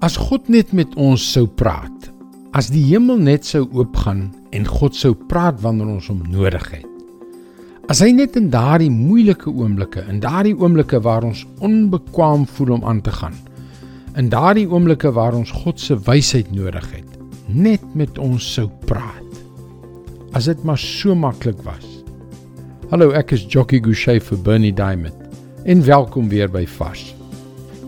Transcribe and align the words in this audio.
As 0.00 0.14
God 0.16 0.46
net 0.48 0.70
met 0.72 0.94
ons 0.96 1.20
sou 1.20 1.42
praat, 1.44 2.06
as 2.56 2.70
die 2.72 2.86
hemel 2.86 3.18
net 3.20 3.44
sou 3.44 3.66
oopgaan 3.76 4.30
en 4.56 4.64
God 4.64 4.96
sou 4.96 5.10
praat 5.12 5.58
wanneer 5.60 5.90
ons 5.92 6.08
hom 6.08 6.22
nodig 6.32 6.64
het. 6.72 6.86
As 7.92 8.00
hy 8.00 8.08
net 8.16 8.38
in 8.40 8.48
daardie 8.48 8.88
moeilike 8.88 9.52
oomblikke, 9.52 10.06
in 10.08 10.22
daardie 10.24 10.54
oomblikke 10.56 11.02
waar 11.04 11.28
ons 11.28 11.44
onbekwaam 11.60 12.48
voel 12.48 12.78
om 12.78 12.88
aan 12.88 13.04
te 13.04 13.12
gaan, 13.12 13.36
in 14.16 14.32
daardie 14.32 14.64
oomblikke 14.72 15.12
waar 15.12 15.36
ons 15.36 15.52
God 15.52 15.76
se 15.76 15.98
wysheid 16.08 16.48
nodig 16.56 16.88
het, 16.96 17.20
net 17.52 17.84
met 17.92 18.16
ons 18.16 18.40
sou 18.56 18.70
praat. 18.88 19.44
As 20.32 20.48
dit 20.48 20.64
maar 20.64 20.80
so 20.80 21.12
maklik 21.12 21.60
was. 21.68 21.84
Hallo, 22.88 23.12
ek 23.12 23.36
is 23.36 23.44
Jockey 23.44 23.84
Gouchee 23.84 24.24
vir 24.32 24.44
Bernie 24.48 24.72
Diamond 24.72 25.68
en 25.68 25.84
welkom 25.84 26.32
weer 26.32 26.48
by 26.48 26.64
Fas. 26.64 27.10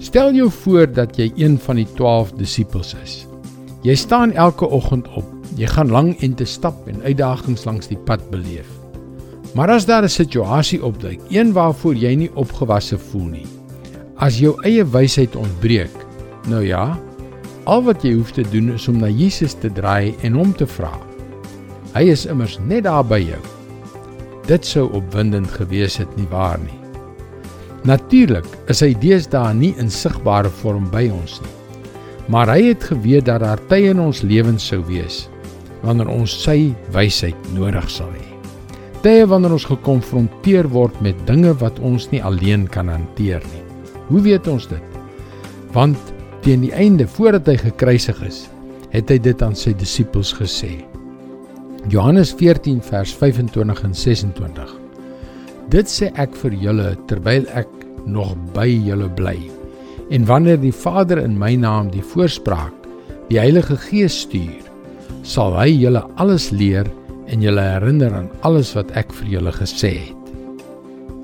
Stel 0.03 0.32
jou 0.34 0.48
voor 0.50 0.89
dat 0.91 1.14
jy 1.16 1.29
een 1.39 1.61
van 1.62 1.79
die 1.79 1.87
12 1.95 2.32
disippels 2.35 2.90
is. 3.04 3.13
Jy 3.86 3.95
staan 3.95 4.32
elke 4.35 4.67
oggend 4.67 5.07
op. 5.14 5.29
Jy 5.54 5.68
gaan 5.71 5.93
lank 5.94 6.25
en 6.27 6.35
te 6.35 6.46
stap 6.49 6.89
en 6.90 7.04
uitdagings 7.04 7.63
langs 7.68 7.86
die 7.86 7.99
pad 8.08 8.25
beleef. 8.32 8.67
Maar 9.54 9.71
as 9.77 9.86
daar 9.86 10.03
'n 10.03 10.08
situasie 10.08 10.82
opduik, 10.85 11.21
een 11.30 11.53
waarvoor 11.53 11.94
jy 11.94 12.14
nie 12.14 12.30
opgewasse 12.35 12.99
voel 12.99 13.29
nie, 13.29 13.46
as 14.17 14.39
jou 14.39 14.54
eie 14.64 14.85
wysheid 14.85 15.36
ontbreek, 15.36 15.94
nou 16.49 16.64
ja, 16.66 16.99
al 17.64 17.82
wat 17.82 18.03
jy 18.03 18.13
hoef 18.13 18.30
te 18.30 18.43
doen 18.43 18.72
is 18.72 18.89
om 18.89 18.99
na 18.99 19.08
Jesus 19.08 19.55
te 19.55 19.72
draai 19.72 20.14
en 20.22 20.32
hom 20.32 20.53
te 20.55 20.66
vra. 20.66 20.99
Hy 21.94 22.03
is 22.03 22.27
immers 22.27 22.58
net 22.58 22.85
daar 22.85 23.05
by 23.05 23.19
jou. 23.19 23.43
Dit 24.46 24.66
sou 24.66 24.93
opwindend 24.93 25.50
gewees 25.50 25.96
het 25.96 26.16
nie 26.16 26.27
waar 26.30 26.58
nie. 26.58 26.82
Natuurlik 27.82 28.46
is 28.71 28.79
hy 28.85 28.93
deesdae 29.03 29.50
nie 29.59 29.72
in 29.82 29.89
sigbare 29.91 30.50
vorm 30.61 30.85
by 30.93 31.09
ons 31.11 31.41
nie. 31.43 31.54
Maar 32.31 32.53
hy 32.55 32.69
het 32.69 32.84
geweet 32.86 33.27
dat 33.27 33.42
daar 33.42 33.62
tye 33.67 33.91
in 33.91 33.98
ons 34.03 34.22
lewens 34.22 34.69
sou 34.70 34.78
wees 34.86 35.27
wanneer 35.83 36.12
ons 36.12 36.30
sy 36.44 36.70
wysheid 36.94 37.48
nodig 37.56 37.88
sal 37.91 38.12
hê. 38.14 38.28
Tye 39.03 39.25
wanneer 39.27 39.56
ons 39.56 39.66
gekonfronteer 39.66 40.69
word 40.70 40.94
met 41.03 41.19
dinge 41.27 41.50
wat 41.58 41.80
ons 41.83 42.06
nie 42.12 42.20
alleen 42.22 42.69
kan 42.70 42.86
hanteer 42.86 43.42
nie. 43.50 43.64
Hoe 44.06 44.22
weet 44.22 44.47
ons 44.47 44.69
dit? 44.70 45.00
Want 45.75 45.98
teen 46.47 46.62
die 46.62 46.70
einde 46.70 47.08
voordat 47.10 47.50
hy 47.50 47.56
gekruisig 47.64 48.20
is, 48.28 48.44
het 48.94 49.10
hy 49.10 49.19
dit 49.19 49.42
aan 49.42 49.58
sy 49.58 49.75
disippels 49.75 50.30
gesê. 50.38 50.77
Johannes 51.91 52.30
14 52.38 52.78
vers 52.92 53.10
25 53.19 53.83
en 53.88 53.98
26 54.05 54.78
Dit 55.73 55.89
sê 55.89 56.11
ek 56.20 56.34
vir 56.37 56.53
julle 56.61 56.91
terwyl 57.09 57.47
ek 57.56 57.70
nog 58.05 58.34
by 58.53 58.67
julle 58.69 59.06
bly. 59.17 59.39
En 60.12 60.27
wanneer 60.28 60.59
die 60.61 60.75
Vader 60.75 61.17
in 61.23 61.39
my 61.41 61.55
naam 61.56 61.89
die 61.89 62.05
voorspraak, 62.05 62.75
die 63.31 63.39
Heilige 63.41 63.78
Gees 63.81 64.19
stuur, 64.27 64.67
sal 65.25 65.56
hy 65.56 65.70
julle 65.70 66.03
alles 66.20 66.50
leer 66.53 66.91
en 67.33 67.41
julle 67.41 67.65
herinner 67.65 68.12
aan 68.19 68.28
alles 68.45 68.75
wat 68.77 68.93
ek 69.00 69.15
vir 69.17 69.31
julle 69.39 69.55
gesê 69.56 69.95
het. 70.11 70.34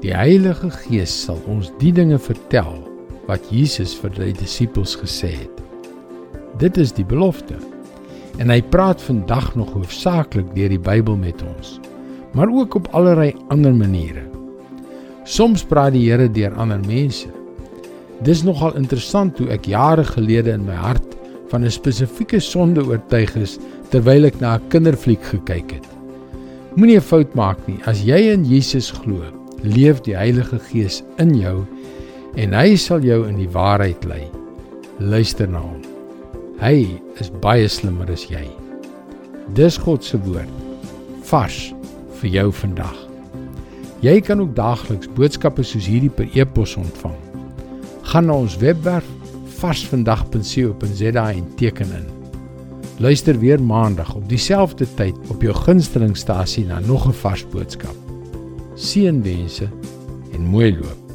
Die 0.00 0.14
Heilige 0.16 0.72
Gees 0.86 1.12
sal 1.26 1.42
ons 1.50 1.68
die 1.82 1.92
dinge 1.92 2.16
vertel 2.16 2.78
wat 3.28 3.52
Jesus 3.52 3.92
vir 4.00 4.16
sy 4.16 4.30
disippels 4.38 4.96
gesê 4.96 5.34
het. 5.42 5.60
Dit 6.56 6.80
is 6.80 6.96
die 6.96 7.04
belofte. 7.04 7.60
En 8.40 8.48
hy 8.48 8.62
praat 8.72 9.02
vandag 9.04 9.52
nog 9.60 9.76
hoofsaaklik 9.76 10.48
deur 10.56 10.72
die 10.72 10.80
Bybel 10.80 11.20
met 11.20 11.44
ons, 11.44 11.76
maar 12.32 12.48
ook 12.48 12.80
op 12.80 12.88
allerlei 12.96 13.34
ander 13.52 13.76
maniere. 13.76 14.37
Soms 15.28 15.60
praat 15.68 15.92
die 15.92 16.06
Here 16.06 16.24
deur 16.32 16.54
ander 16.56 16.80
mense. 16.88 17.28
Dis 18.24 18.40
nogal 18.46 18.78
interessant 18.80 19.36
hoe 19.38 19.50
ek 19.52 19.66
jare 19.68 20.06
gelede 20.08 20.54
in 20.56 20.64
my 20.64 20.76
hart 20.80 21.16
van 21.50 21.64
'n 21.64 21.70
spesifieke 21.70 22.40
sonde 22.40 22.80
oortuig 22.80 23.36
is 23.36 23.58
terwyl 23.90 24.24
ek 24.24 24.40
na 24.40 24.56
'n 24.56 24.68
kinderfliek 24.72 25.22
gekyk 25.22 25.70
het. 25.76 25.86
Moenie 26.76 26.96
'n 26.96 27.04
fout 27.04 27.34
maak 27.34 27.58
nie. 27.68 27.78
As 27.84 28.00
jy 28.02 28.32
in 28.32 28.44
Jesus 28.44 28.90
glo, 28.90 29.20
leef 29.62 30.00
die 30.00 30.16
Heilige 30.16 30.58
Gees 30.58 31.02
in 31.18 31.34
jou 31.34 31.66
en 32.36 32.52
hy 32.52 32.76
sal 32.76 33.00
jou 33.00 33.28
in 33.28 33.36
die 33.36 33.52
waarheid 33.52 34.04
lei. 34.04 34.30
Luister 34.98 35.48
na 35.48 35.60
hom. 35.60 35.82
Hy 36.60 37.00
is 37.20 37.30
baie 37.30 37.68
slimmer 37.68 38.10
as 38.10 38.24
jy. 38.24 38.48
Dis 39.54 39.76
God 39.76 40.04
se 40.04 40.18
woord. 40.18 40.48
Vars 41.22 41.74
vir 42.20 42.30
jou 42.30 42.52
vandag. 42.52 43.07
Jy 43.98 44.20
kan 44.22 44.38
ook 44.40 44.52
daagliks 44.54 45.08
boodskappe 45.16 45.64
soos 45.66 45.88
hierdie 45.90 46.12
per 46.14 46.28
e-pos 46.38 46.76
ontvang. 46.78 47.16
Gaan 48.12 48.28
na 48.30 48.36
ons 48.44 48.54
webwerf 48.62 49.06
varsvandag.co.za 49.58 51.24
en 51.32 51.48
teken 51.58 51.90
in. 51.96 52.06
Luister 53.02 53.38
weer 53.38 53.62
maandag 53.62 54.14
op 54.14 54.28
dieselfde 54.30 54.86
tyd 54.94 55.18
op 55.34 55.42
jou 55.42 55.54
gunstelingstasie 55.54 56.66
na 56.66 56.78
nog 56.80 57.08
'n 57.08 57.18
vars 57.24 57.44
boodskap. 57.50 57.96
Seënwense 58.74 59.68
en 60.32 60.42
mooi 60.42 60.78
loop. 60.78 61.07